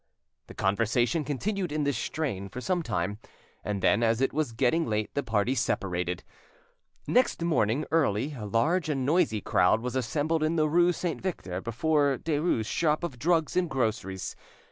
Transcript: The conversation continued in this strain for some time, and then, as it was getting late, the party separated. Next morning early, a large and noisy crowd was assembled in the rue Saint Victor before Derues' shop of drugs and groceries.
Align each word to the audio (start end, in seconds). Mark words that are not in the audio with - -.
The 0.47 0.55
conversation 0.55 1.23
continued 1.23 1.71
in 1.71 1.83
this 1.83 1.95
strain 1.95 2.49
for 2.49 2.59
some 2.59 2.81
time, 2.81 3.19
and 3.63 3.83
then, 3.83 4.01
as 4.01 4.19
it 4.19 4.33
was 4.33 4.51
getting 4.51 4.87
late, 4.87 5.13
the 5.13 5.21
party 5.21 5.53
separated. 5.53 6.23
Next 7.05 7.43
morning 7.43 7.85
early, 7.91 8.33
a 8.33 8.45
large 8.47 8.89
and 8.89 9.05
noisy 9.05 9.41
crowd 9.41 9.79
was 9.81 9.95
assembled 9.95 10.41
in 10.41 10.55
the 10.55 10.67
rue 10.67 10.91
Saint 10.91 11.21
Victor 11.21 11.61
before 11.61 12.17
Derues' 12.17 12.65
shop 12.65 13.03
of 13.03 13.19
drugs 13.19 13.55
and 13.55 13.69
groceries. 13.69 14.35